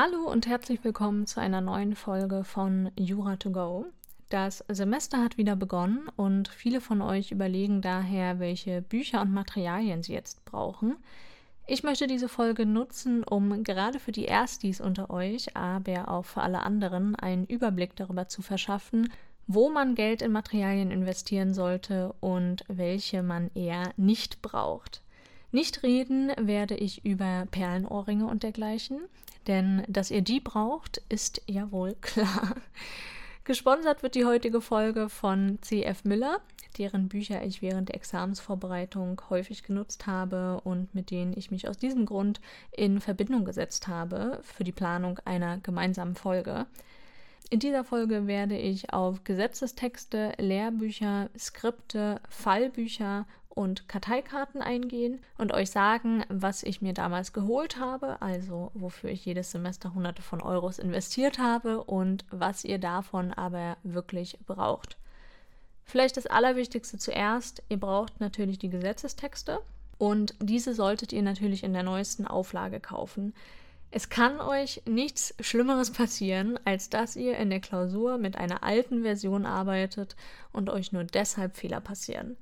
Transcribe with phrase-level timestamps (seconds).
[0.00, 3.86] Hallo und herzlich willkommen zu einer neuen Folge von Jura to Go.
[4.28, 10.04] Das Semester hat wieder begonnen und viele von euch überlegen daher, welche Bücher und Materialien
[10.04, 10.98] sie jetzt brauchen.
[11.66, 16.42] Ich möchte diese Folge nutzen, um gerade für die Erstis unter euch, aber auch für
[16.42, 19.12] alle anderen, einen Überblick darüber zu verschaffen,
[19.48, 25.02] wo man Geld in Materialien investieren sollte und welche man eher nicht braucht.
[25.50, 29.00] Nicht reden werde ich über Perlenohrringe und dergleichen,
[29.46, 32.56] denn dass ihr die braucht, ist ja wohl klar.
[33.44, 36.40] Gesponsert wird die heutige Folge von CF Müller,
[36.76, 41.78] deren Bücher ich während der Examensvorbereitung häufig genutzt habe und mit denen ich mich aus
[41.78, 46.66] diesem Grund in Verbindung gesetzt habe für die Planung einer gemeinsamen Folge.
[47.48, 53.26] In dieser Folge werde ich auf Gesetzestexte, Lehrbücher, Skripte, Fallbücher
[53.58, 59.24] und Karteikarten eingehen und euch sagen, was ich mir damals geholt habe, also wofür ich
[59.24, 64.96] jedes Semester hunderte von Euros investiert habe und was ihr davon aber wirklich braucht.
[65.82, 69.58] Vielleicht das Allerwichtigste zuerst, ihr braucht natürlich die Gesetzestexte
[69.98, 73.34] und diese solltet ihr natürlich in der neuesten Auflage kaufen.
[73.90, 79.02] Es kann euch nichts Schlimmeres passieren, als dass ihr in der Klausur mit einer alten
[79.02, 80.14] Version arbeitet
[80.52, 82.36] und euch nur deshalb Fehler passieren.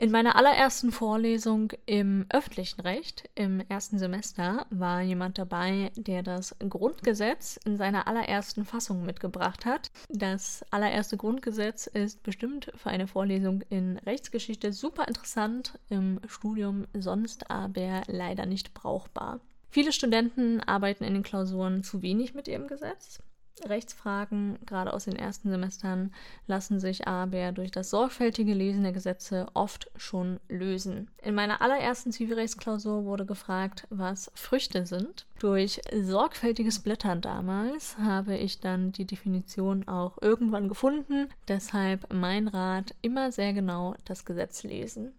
[0.00, 6.54] In meiner allerersten Vorlesung im öffentlichen Recht im ersten Semester war jemand dabei, der das
[6.68, 9.90] Grundgesetz in seiner allerersten Fassung mitgebracht hat.
[10.08, 17.50] Das allererste Grundgesetz ist bestimmt für eine Vorlesung in Rechtsgeschichte super interessant, im Studium sonst
[17.50, 19.40] aber leider nicht brauchbar.
[19.68, 23.18] Viele Studenten arbeiten in den Klausuren zu wenig mit ihrem Gesetz.
[23.66, 26.12] Rechtsfragen, gerade aus den ersten Semestern,
[26.46, 31.10] lassen sich aber durch das sorgfältige Lesen der Gesetze oft schon lösen.
[31.22, 35.26] In meiner allerersten Zivilrechtsklausur wurde gefragt, was Früchte sind.
[35.38, 41.28] Durch sorgfältiges Blättern damals habe ich dann die Definition auch irgendwann gefunden.
[41.48, 45.12] Deshalb mein Rat, immer sehr genau das Gesetz lesen.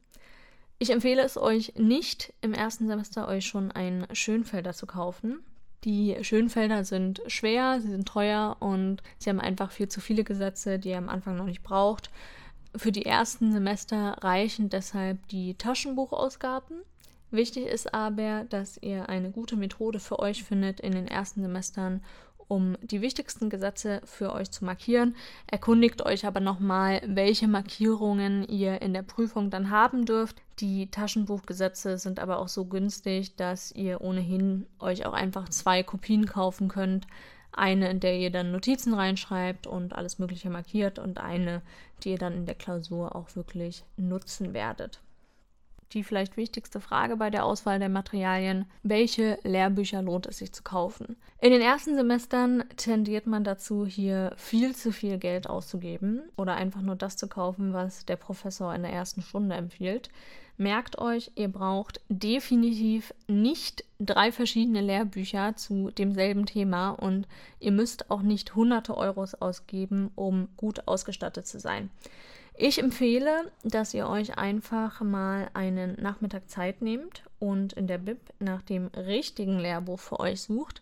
[0.82, 5.44] Ich empfehle es euch nicht, im ersten Semester euch schon einen Schönfelder zu kaufen.
[5.86, 10.78] Die Schönfelder sind schwer, sie sind teuer und sie haben einfach viel zu viele Gesetze,
[10.78, 12.10] die ihr am Anfang noch nicht braucht.
[12.76, 16.82] Für die ersten Semester reichen deshalb die Taschenbuchausgaben.
[17.32, 22.04] Wichtig ist aber, dass ihr eine gute Methode für euch findet in den ersten Semestern,
[22.50, 25.16] um die wichtigsten Gesetze für euch zu markieren.
[25.48, 30.36] Erkundigt euch aber nochmal, welche Markierungen ihr in der Prüfung dann haben dürft.
[30.60, 36.26] Die Taschenbuchgesetze sind aber auch so günstig, dass ihr ohnehin euch auch einfach zwei Kopien
[36.26, 37.08] kaufen könnt.
[37.52, 41.62] Eine, in der ihr dann Notizen reinschreibt und alles Mögliche markiert und eine,
[42.04, 45.02] die ihr dann in der Klausur auch wirklich nutzen werdet
[45.94, 50.64] die vielleicht wichtigste Frage bei der Auswahl der Materialien, welche Lehrbücher lohnt es sich zu
[50.64, 51.16] kaufen?
[51.42, 56.82] In den ersten Semestern tendiert man dazu, hier viel zu viel Geld auszugeben oder einfach
[56.82, 60.10] nur das zu kaufen, was der Professor in der ersten Stunde empfiehlt.
[60.58, 67.30] Merkt euch, ihr braucht definitiv nicht drei verschiedene Lehrbücher zu demselben Thema und
[67.62, 71.90] ihr müsst auch nicht hunderte Euros ausgeben, um gut ausgestattet zu sein.
[72.62, 78.18] Ich empfehle, dass ihr euch einfach mal einen Nachmittag Zeit nehmt und in der Bib
[78.40, 80.82] nach dem richtigen Lehrbuch für euch sucht.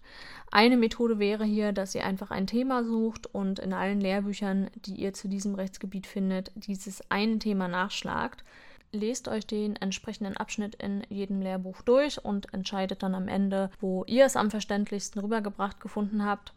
[0.50, 4.96] Eine Methode wäre hier, dass ihr einfach ein Thema sucht und in allen Lehrbüchern, die
[4.96, 8.44] ihr zu diesem Rechtsgebiet findet, dieses eine Thema nachschlagt.
[8.92, 14.04] Lest euch den entsprechenden Abschnitt in jedem Lehrbuch durch und entscheidet dann am Ende, wo
[14.08, 16.54] ihr es am verständlichsten rübergebracht gefunden habt.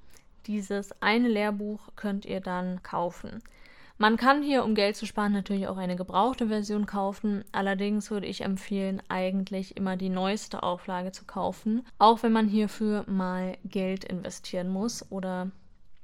[0.46, 3.42] Dieses eine Lehrbuch könnt ihr dann kaufen.
[4.00, 7.44] Man kann hier, um Geld zu sparen, natürlich auch eine gebrauchte Version kaufen.
[7.52, 13.04] Allerdings würde ich empfehlen, eigentlich immer die neueste Auflage zu kaufen, auch wenn man hierfür
[13.06, 15.50] mal Geld investieren muss oder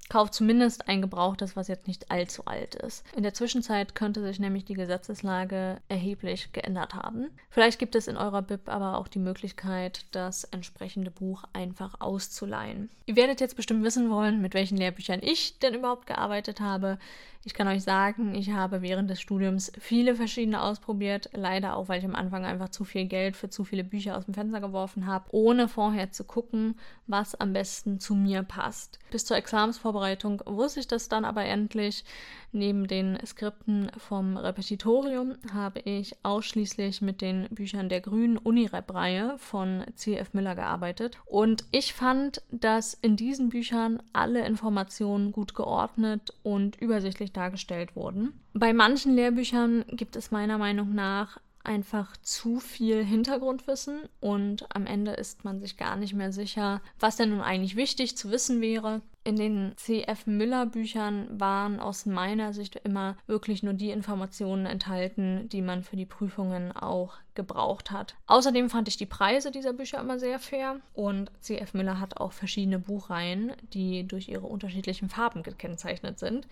[0.08, 3.04] Kauft zumindest ein gebrauchtes, was jetzt nicht allzu alt ist.
[3.16, 7.31] In der Zwischenzeit könnte sich nämlich die Gesetzeslage erheblich geändert haben.
[7.50, 12.88] Vielleicht gibt es in eurer BIP aber auch die Möglichkeit, das entsprechende Buch einfach auszuleihen.
[13.06, 16.99] Ihr werdet jetzt bestimmt wissen wollen, mit welchen Lehrbüchern ich denn überhaupt gearbeitet habe.
[17.46, 21.31] Ich kann euch sagen, ich habe während des Studiums viele verschiedene ausprobiert.
[21.32, 24.25] Leider auch, weil ich am Anfang einfach zu viel Geld für zu viele Bücher aus
[24.25, 26.76] dem Fenster geworfen habe, ohne vorher zu gucken,
[27.06, 28.98] was am besten zu mir passt.
[29.12, 32.04] Bis zur Examensvorbereitung wusste ich das dann aber endlich.
[32.50, 39.84] Neben den Skripten vom Repetitorium habe ich ausschließlich mit den Büchern der grünen Unirep-Reihe von
[39.94, 40.32] C.F.
[40.32, 41.19] Miller gearbeitet.
[41.26, 48.40] Und ich fand, dass in diesen Büchern alle Informationen gut geordnet und übersichtlich dargestellt wurden.
[48.54, 55.12] Bei manchen Lehrbüchern gibt es meiner Meinung nach einfach zu viel Hintergrundwissen und am Ende
[55.12, 59.02] ist man sich gar nicht mehr sicher, was denn nun eigentlich wichtig zu wissen wäre.
[59.24, 60.28] In den C.F.
[60.28, 65.96] Müller Büchern waren aus meiner Sicht immer wirklich nur die Informationen enthalten, die man für
[65.96, 68.14] die Prüfungen auch gebraucht hat.
[68.28, 71.74] Außerdem fand ich die Preise dieser Bücher immer sehr fair und C.F.
[71.74, 76.46] Müller hat auch verschiedene Buchreihen, die durch ihre unterschiedlichen Farben gekennzeichnet sind.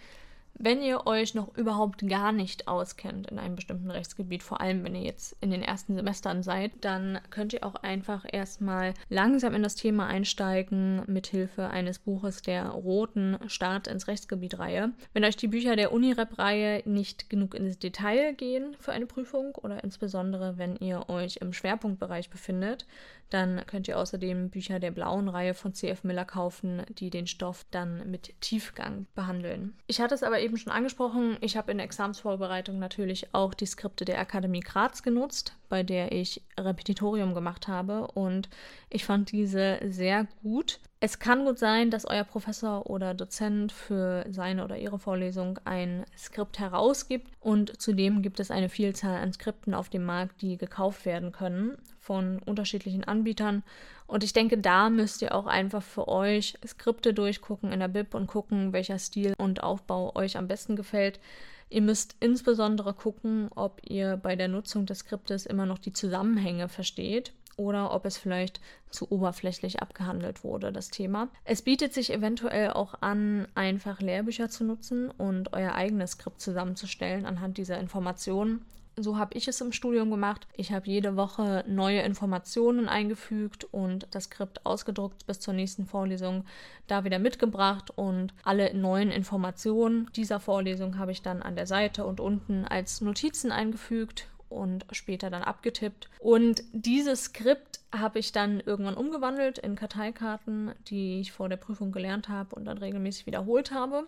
[0.57, 4.95] Wenn ihr euch noch überhaupt gar nicht auskennt in einem bestimmten Rechtsgebiet, vor allem wenn
[4.95, 9.63] ihr jetzt in den ersten Semestern seid, dann könnt ihr auch einfach erstmal langsam in
[9.63, 14.93] das Thema einsteigen mit Hilfe eines Buches der roten Start ins Rechtsgebiet-Reihe.
[15.13, 19.83] Wenn euch die Bücher der Unirep-Reihe nicht genug ins Detail gehen für eine Prüfung oder
[19.83, 22.87] insbesondere wenn ihr euch im Schwerpunktbereich befindet,
[23.31, 27.67] dann könnt ihr außerdem Bücher der blauen Reihe von CF Miller kaufen, die den Stoff
[27.71, 29.75] dann mit Tiefgang behandeln.
[29.87, 33.67] Ich hatte es aber eben schon angesprochen, ich habe in der Examsvorbereitung natürlich auch die
[33.67, 38.49] Skripte der Akademie Graz genutzt, bei der ich Repetitorium gemacht habe und
[38.91, 40.81] ich fand diese sehr gut.
[41.05, 46.07] Es kann gut sein, dass euer Professor oder Dozent für seine oder ihre Vorlesung ein
[46.17, 51.05] Skript herausgibt und zudem gibt es eine Vielzahl an Skripten auf dem Markt, die gekauft
[51.05, 53.65] werden können von unterschiedlichen Anbietern.
[54.07, 58.15] Und ich denke, da müsst ihr auch einfach für euch Skripte durchgucken in der Bib
[58.15, 61.21] und gucken, welcher Stil und Aufbau euch am besten gefällt.
[61.69, 66.71] Ihr müsst insbesondere gucken, ob ihr bei der Nutzung des Skriptes immer noch die Zusammenhänge
[66.71, 68.61] versteht oder ob es vielleicht
[68.91, 71.29] zu oberflächlich abgehandelt wurde, das Thema.
[71.45, 77.27] Es bietet sich eventuell auch an, einfach Lehrbücher zu nutzen und euer eigenes Skript zusammenzustellen
[77.27, 78.65] anhand dieser Informationen.
[78.97, 80.47] So habe ich es im Studium gemacht.
[80.57, 86.45] Ich habe jede Woche neue Informationen eingefügt und das Skript ausgedruckt bis zur nächsten Vorlesung
[86.87, 92.05] da wieder mitgebracht und alle neuen Informationen dieser Vorlesung habe ich dann an der Seite
[92.05, 96.09] und unten als Notizen eingefügt und später dann abgetippt.
[96.21, 101.93] Und dieses Skript habe ich dann irgendwann umgewandelt in Karteikarten, die ich vor der Prüfung
[101.93, 104.07] gelernt habe und dann regelmäßig wiederholt habe.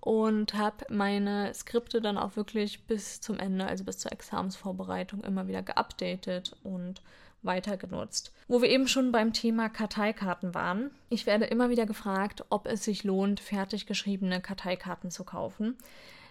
[0.00, 5.48] Und habe meine Skripte dann auch wirklich bis zum Ende, also bis zur Examensvorbereitung, immer
[5.48, 7.02] wieder geupdatet und
[7.42, 8.32] weiter genutzt.
[8.46, 10.90] Wo wir eben schon beim Thema Karteikarten waren.
[11.08, 15.76] Ich werde immer wieder gefragt, ob es sich lohnt, fertig geschriebene Karteikarten zu kaufen.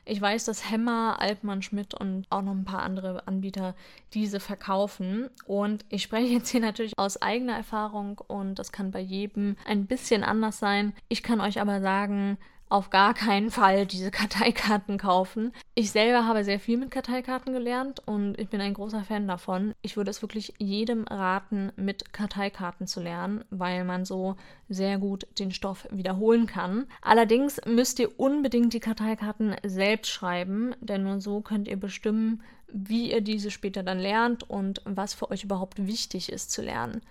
[0.08, 3.76] Ich weiß, dass Hemmer, Altmann, Schmidt und auch noch ein paar andere Anbieter
[4.14, 5.30] diese verkaufen.
[5.46, 9.88] Und ich spreche jetzt hier natürlich aus eigener Erfahrung und das kann bei jedem ein
[9.88, 10.94] bisschen anders sein.
[11.10, 12.38] Ich kann euch aber sagen,
[12.70, 15.52] auf gar keinen Fall diese Karteikarten kaufen.
[15.76, 19.74] Ich selber habe sehr viel mit Karteikarten gelernt und ich bin ein großer Fan davon.
[19.82, 24.36] Ich würde es wirklich jedem raten, mit Karteikarten zu lernen, weil man so
[24.70, 26.86] sehr gut den Stoff wiederholen kann.
[27.02, 33.12] Allerdings müsst ihr unbedingt die Karteikarten selbst schreiben, denn nur so könnt ihr bestimmen, wie
[33.12, 37.02] ihr diese später dann lernt und was für euch überhaupt wichtig ist zu lernen.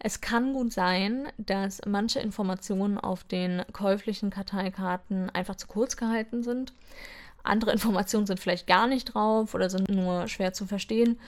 [0.00, 6.42] Es kann gut sein, dass manche Informationen auf den käuflichen Karteikarten einfach zu kurz gehalten
[6.42, 6.72] sind.
[7.42, 11.18] Andere Informationen sind vielleicht gar nicht drauf oder sind nur schwer zu verstehen.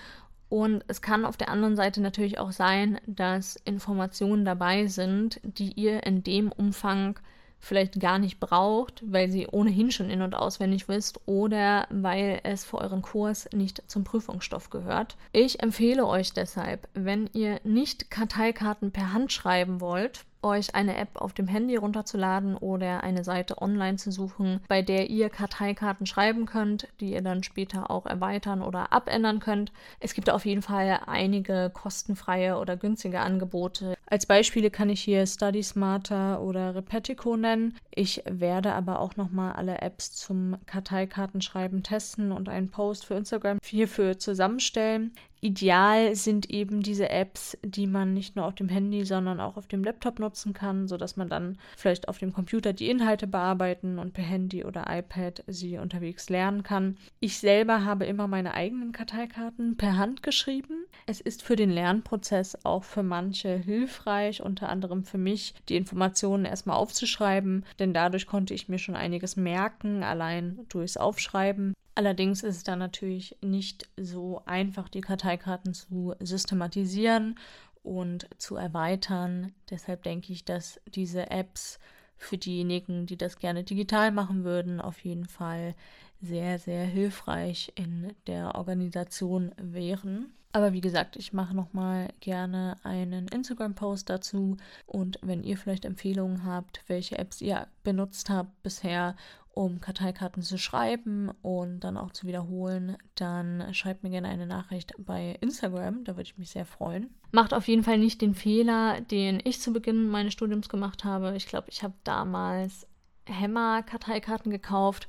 [0.48, 5.72] Und es kann auf der anderen Seite natürlich auch sein, dass Informationen dabei sind, die
[5.72, 7.18] ihr in dem Umfang
[7.60, 12.64] vielleicht gar nicht braucht, weil sie ohnehin schon in- und auswendig wisst oder weil es
[12.64, 15.16] für euren Kurs nicht zum Prüfungsstoff gehört.
[15.32, 21.10] Ich empfehle euch deshalb, wenn ihr nicht Karteikarten per Hand schreiben wollt, euch eine App
[21.14, 26.46] auf dem Handy runterzuladen oder eine Seite online zu suchen, bei der ihr Karteikarten schreiben
[26.46, 29.72] könnt, die ihr dann später auch erweitern oder abändern könnt.
[29.98, 33.96] Es gibt auf jeden Fall einige kostenfreie oder günstige Angebote.
[34.06, 37.76] Als Beispiele kann ich hier Study Smarter oder Repetico nennen.
[37.94, 43.58] Ich werde aber auch nochmal alle Apps zum Karteikartenschreiben testen und einen Post für Instagram
[43.62, 45.12] hierfür zusammenstellen.
[45.42, 49.66] Ideal sind eben diese Apps, die man nicht nur auf dem Handy, sondern auch auf
[49.66, 54.12] dem Laptop nutzen kann, sodass man dann vielleicht auf dem Computer die Inhalte bearbeiten und
[54.12, 56.98] per Handy oder iPad sie unterwegs lernen kann.
[57.20, 60.84] Ich selber habe immer meine eigenen Karteikarten per Hand geschrieben.
[61.06, 66.44] Es ist für den Lernprozess auch für manche hilfreich, unter anderem für mich, die Informationen
[66.44, 71.74] erstmal aufzuschreiben, denn dadurch konnte ich mir schon einiges merken, allein durchs Aufschreiben.
[72.00, 77.38] Allerdings ist es dann natürlich nicht so einfach, die Karteikarten zu systematisieren
[77.82, 79.52] und zu erweitern.
[79.68, 81.78] Deshalb denke ich, dass diese Apps
[82.16, 85.74] für diejenigen, die das gerne digital machen würden, auf jeden Fall
[86.22, 90.32] sehr, sehr hilfreich in der Organisation wären.
[90.52, 94.56] Aber wie gesagt, ich mache nochmal gerne einen Instagram-Post dazu.
[94.86, 99.16] Und wenn ihr vielleicht Empfehlungen habt, welche Apps ihr benutzt habt bisher,
[99.52, 104.94] um Karteikarten zu schreiben und dann auch zu wiederholen, dann schreibt mir gerne eine Nachricht
[104.98, 106.04] bei Instagram.
[106.04, 107.10] Da würde ich mich sehr freuen.
[107.32, 111.34] Macht auf jeden Fall nicht den Fehler, den ich zu Beginn meines Studiums gemacht habe.
[111.36, 112.86] Ich glaube, ich habe damals
[113.26, 115.08] Hämmer-Karteikarten gekauft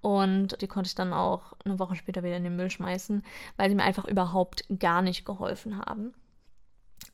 [0.00, 3.22] und die konnte ich dann auch eine Woche später wieder in den Müll schmeißen,
[3.56, 6.12] weil sie mir einfach überhaupt gar nicht geholfen haben.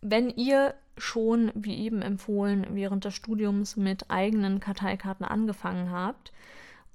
[0.00, 6.32] Wenn ihr schon, wie eben empfohlen, während des Studiums mit eigenen Karteikarten angefangen habt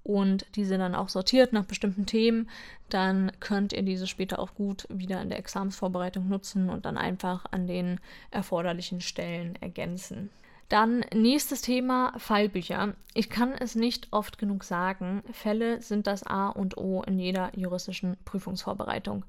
[0.03, 2.49] und diese dann auch sortiert nach bestimmten Themen,
[2.89, 7.45] dann könnt ihr diese später auch gut wieder in der Examensvorbereitung nutzen und dann einfach
[7.51, 7.99] an den
[8.31, 10.29] erforderlichen Stellen ergänzen.
[10.69, 12.95] Dann nächstes Thema Fallbücher.
[13.13, 17.51] Ich kann es nicht oft genug sagen, Fälle sind das A und O in jeder
[17.55, 19.23] juristischen Prüfungsvorbereitung.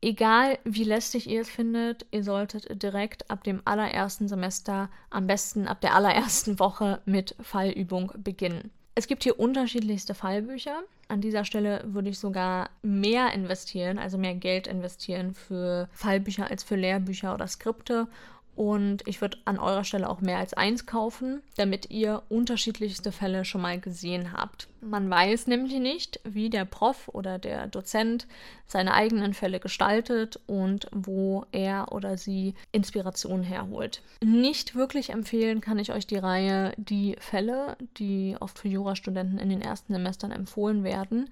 [0.00, 5.66] Egal wie lästig ihr es findet, ihr solltet direkt ab dem allerersten Semester, am besten
[5.66, 8.70] ab der allerersten Woche mit Fallübung beginnen.
[8.98, 10.82] Es gibt hier unterschiedlichste Fallbücher.
[11.08, 16.64] An dieser Stelle würde ich sogar mehr investieren, also mehr Geld investieren für Fallbücher als
[16.64, 18.08] für Lehrbücher oder Skripte
[18.56, 23.44] und ich würde an eurer Stelle auch mehr als eins kaufen, damit ihr unterschiedlichste Fälle
[23.44, 24.68] schon mal gesehen habt.
[24.80, 28.26] Man weiß nämlich nicht, wie der Prof oder der Dozent
[28.66, 34.02] seine eigenen Fälle gestaltet und wo er oder sie Inspiration herholt.
[34.24, 39.50] Nicht wirklich empfehlen kann ich euch die Reihe Die Fälle, die oft für Jurastudenten in
[39.50, 41.28] den ersten Semestern empfohlen werden.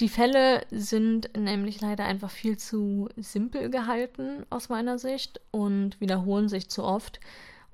[0.00, 6.48] Die Fälle sind nämlich leider einfach viel zu simpel gehalten aus meiner Sicht und wiederholen
[6.48, 7.18] sich zu oft.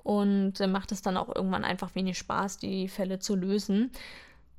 [0.04, 3.90] Und macht es dann auch irgendwann einfach wenig Spaß, die Fälle zu lösen.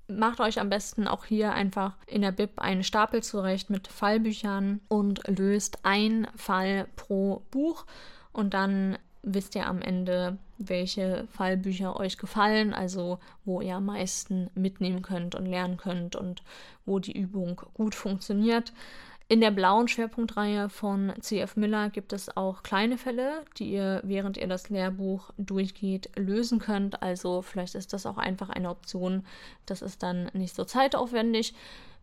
[0.08, 4.82] Macht euch am besten auch hier einfach in der Bib einen Stapel zurecht mit Fallbüchern
[4.90, 7.86] und löst ein Fall pro Buch.
[8.34, 10.38] Und dann wisst ihr am Ende,
[10.70, 16.44] welche Fallbücher euch gefallen, also wo ihr am meisten mitnehmen könnt und lernen könnt und
[16.86, 18.74] wo die Übung gut funktioniert.
[19.30, 24.38] In der blauen Schwerpunktreihe von CF Miller gibt es auch kleine Fälle, die ihr, während
[24.38, 27.02] ihr das Lehrbuch durchgeht, lösen könnt.
[27.02, 29.26] Also vielleicht ist das auch einfach eine Option.
[29.66, 31.56] Das ist dann nicht so zeitaufwendig.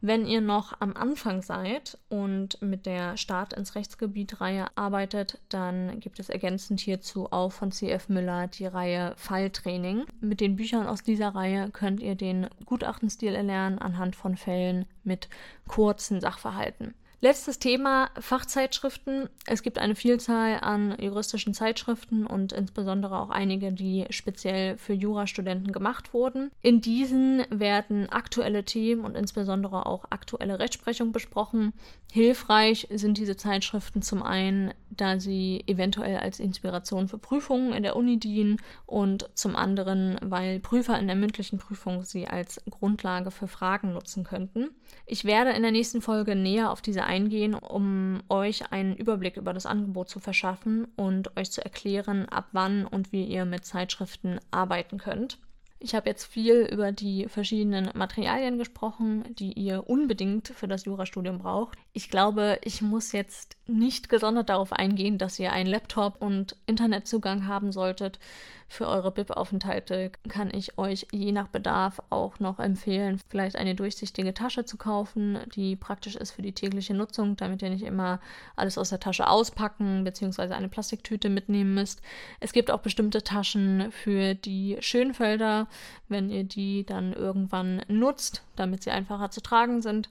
[0.03, 6.19] Wenn ihr noch am Anfang seid und mit der Start ins Rechtsgebiet-Reihe arbeitet, dann gibt
[6.19, 10.07] es ergänzend hierzu auch von CF Müller die Reihe Falltraining.
[10.21, 15.29] Mit den Büchern aus dieser Reihe könnt ihr den Gutachtenstil erlernen anhand von Fällen mit
[15.69, 16.95] kurzen Sachverhalten.
[17.23, 19.29] Letztes Thema Fachzeitschriften.
[19.45, 25.71] Es gibt eine Vielzahl an juristischen Zeitschriften und insbesondere auch einige, die speziell für Jurastudenten
[25.71, 26.51] gemacht wurden.
[26.63, 31.75] In diesen werden aktuelle Themen und insbesondere auch aktuelle Rechtsprechung besprochen.
[32.11, 37.97] Hilfreich sind diese Zeitschriften zum einen, da sie eventuell als Inspiration für Prüfungen in der
[37.97, 43.47] Uni dienen und zum anderen, weil Prüfer in der mündlichen Prüfung sie als Grundlage für
[43.47, 44.71] Fragen nutzen könnten.
[45.07, 49.53] Ich werde in der nächsten Folge näher auf diese eingehen, um euch einen Überblick über
[49.53, 54.39] das Angebot zu verschaffen und euch zu erklären, ab wann und wie ihr mit Zeitschriften
[54.53, 55.39] arbeiten könnt.
[55.81, 61.39] Ich habe jetzt viel über die verschiedenen Materialien gesprochen, die ihr unbedingt für das Jurastudium
[61.39, 61.79] braucht.
[61.93, 67.49] Ich glaube, ich muss jetzt nicht gesondert darauf eingehen, dass ihr einen Laptop und Internetzugang
[67.49, 68.21] haben solltet.
[68.69, 74.33] Für eure BIP-Aufenthalte kann ich euch je nach Bedarf auch noch empfehlen, vielleicht eine durchsichtige
[74.33, 78.21] Tasche zu kaufen, die praktisch ist für die tägliche Nutzung, damit ihr nicht immer
[78.55, 80.55] alles aus der Tasche auspacken bzw.
[80.55, 82.01] eine Plastiktüte mitnehmen müsst.
[82.39, 85.67] Es gibt auch bestimmte Taschen für die Schönfelder,
[86.09, 90.09] wenn ihr die dann irgendwann nutzt, damit sie einfacher zu tragen sind.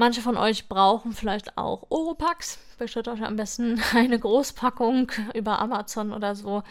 [0.00, 2.58] Manche von euch brauchen vielleicht auch Oropax.
[2.78, 6.62] Bestellt euch am besten eine Großpackung über Amazon oder so.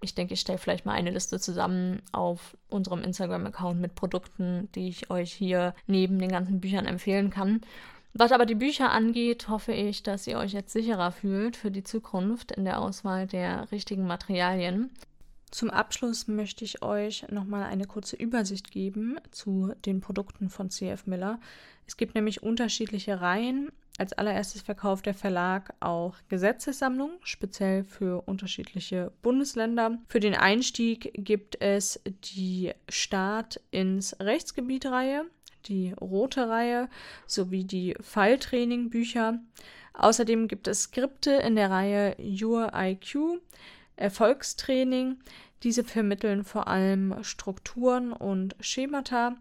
[0.00, 4.90] Ich denke, ich stelle vielleicht mal eine Liste zusammen auf unserem Instagram-Account mit Produkten, die
[4.90, 7.62] ich euch hier neben den ganzen Büchern empfehlen kann.
[8.14, 11.82] Was aber die Bücher angeht, hoffe ich, dass ihr euch jetzt sicherer fühlt für die
[11.82, 14.90] Zukunft in der Auswahl der richtigen Materialien.
[15.50, 21.06] Zum Abschluss möchte ich euch nochmal eine kurze Übersicht geben zu den Produkten von CF
[21.06, 21.40] Miller.
[21.86, 23.70] Es gibt nämlich unterschiedliche Reihen.
[23.98, 29.98] Als allererstes verkauft der Verlag auch Gesetzessammlungen, speziell für unterschiedliche Bundesländer.
[30.08, 35.24] Für den Einstieg gibt es die Start ins Rechtsgebiet-Reihe,
[35.66, 36.88] die rote Reihe
[37.26, 39.40] sowie die Falltraining-Bücher.
[39.94, 43.40] Außerdem gibt es Skripte in der Reihe Your IQ,
[43.98, 45.18] Erfolgstraining,
[45.64, 49.36] Diese vermitteln vor allem Strukturen und Schemata.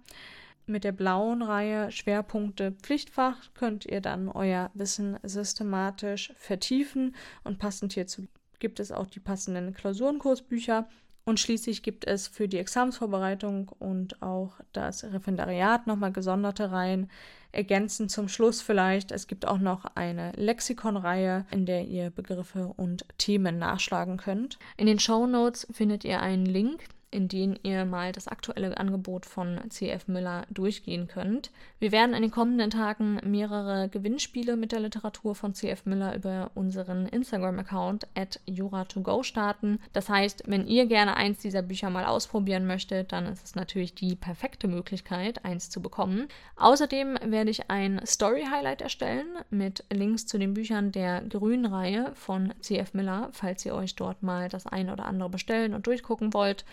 [0.65, 7.93] Mit der blauen Reihe Schwerpunkte Pflichtfach könnt ihr dann euer Wissen systematisch vertiefen und passend
[7.93, 8.27] hierzu
[8.59, 10.89] gibt es auch die passenden Klausurenkursbücher.
[11.27, 17.09] Und schließlich gibt es für die Examensvorbereitung und auch das Referendariat nochmal gesonderte Reihen.
[17.51, 23.03] Ergänzend zum Schluss vielleicht, es gibt auch noch eine Lexikonreihe, in der ihr Begriffe und
[23.17, 24.57] Themen nachschlagen könnt.
[24.77, 29.25] In den Show Notes findet ihr einen Link in denen ihr mal das aktuelle Angebot
[29.25, 31.51] von CF Müller durchgehen könnt.
[31.79, 36.51] Wir werden in den kommenden Tagen mehrere Gewinnspiele mit der Literatur von CF Müller über
[36.53, 39.79] unseren Instagram-Account at jura2go starten.
[39.93, 43.95] Das heißt, wenn ihr gerne eins dieser Bücher mal ausprobieren möchtet, dann ist es natürlich
[43.95, 46.27] die perfekte Möglichkeit, eins zu bekommen.
[46.57, 52.53] Außerdem werde ich ein Story-Highlight erstellen mit Links zu den Büchern der grünen Reihe von
[52.61, 56.65] CF Müller, falls ihr euch dort mal das eine oder andere bestellen und durchgucken wollt.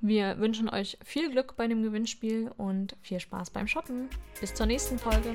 [0.00, 4.08] Wir wünschen euch viel Glück bei dem Gewinnspiel und viel Spaß beim Shoppen.
[4.40, 5.32] Bis zur nächsten Folge.